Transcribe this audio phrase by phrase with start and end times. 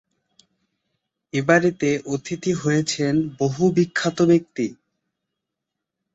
[1.33, 4.65] এ বাড়িতে অতিথি হয়েছেন বহু বিখ্যাত ব্যক্তি।